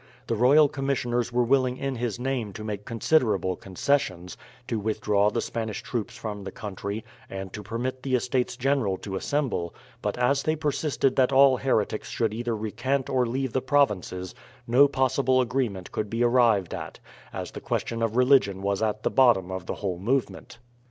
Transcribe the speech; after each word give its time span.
The 0.25 0.33
Royal 0.35 0.67
Commissioners 0.67 1.31
were 1.31 1.43
willing 1.43 1.77
in 1.77 1.97
his 1.97 2.17
name 2.19 2.53
to 2.53 2.63
make 2.63 2.85
considerable 2.85 3.55
concessions, 3.55 4.35
to 4.67 4.79
withdraw 4.79 5.29
the 5.29 5.41
Spanish 5.41 5.83
troops 5.83 6.17
from 6.17 6.43
the 6.43 6.51
country, 6.51 7.05
and 7.29 7.53
to 7.53 7.61
permit 7.61 8.01
the 8.01 8.15
Estates 8.15 8.57
General 8.57 8.97
to 8.97 9.15
assemble; 9.15 9.75
but 10.01 10.17
as 10.17 10.41
they 10.41 10.55
persisted 10.55 11.17
that 11.17 11.31
all 11.31 11.57
heretics 11.57 12.09
should 12.09 12.33
either 12.33 12.55
recant 12.57 13.11
or 13.11 13.27
leave 13.27 13.53
the 13.53 13.61
provinces, 13.61 14.33
no 14.65 14.87
possible 14.87 15.39
agreement 15.39 15.91
could 15.91 16.09
be 16.09 16.23
arrived 16.23 16.73
at, 16.73 16.97
as 17.31 17.51
the 17.51 17.61
question 17.61 18.01
of 18.01 18.15
religion 18.15 18.63
was 18.63 18.81
at 18.81 19.03
the 19.03 19.11
bottom 19.11 19.51
of 19.51 19.67
the 19.67 19.75
whole 19.75 19.99
movement. 19.99 20.57